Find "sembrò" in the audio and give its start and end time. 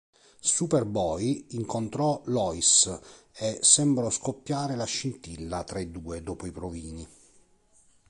3.61-4.09